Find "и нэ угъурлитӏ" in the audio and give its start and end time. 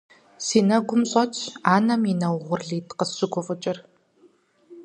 2.11-2.93